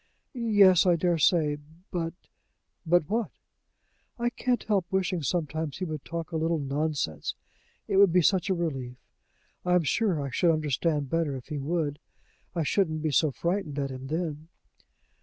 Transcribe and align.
"Yes; 0.33 0.87
I 0.87 0.95
dare 0.95 1.19
say; 1.19 1.59
but" 1.91 2.15
"But 2.87 3.07
what?" 3.07 3.29
"I 4.17 4.31
can't 4.31 4.63
help 4.63 4.87
wishing 4.89 5.21
sometimes 5.21 5.77
he 5.77 5.85
would 5.85 6.03
talk 6.03 6.31
a 6.31 6.37
little 6.37 6.57
nonsense. 6.57 7.35
It 7.87 7.97
would 7.97 8.11
be 8.11 8.23
such 8.23 8.49
a 8.49 8.55
relief. 8.55 8.95
I 9.63 9.75
am 9.75 9.83
sure 9.83 10.19
I 10.19 10.31
should 10.31 10.51
understand 10.51 11.11
better 11.11 11.35
if 11.37 11.49
he 11.49 11.59
would. 11.59 11.99
I 12.55 12.63
shouldn't 12.63 13.03
be 13.03 13.11
so 13.11 13.29
frightened 13.29 13.77
at 13.77 13.91
him 13.91 14.07
then." 14.07 14.47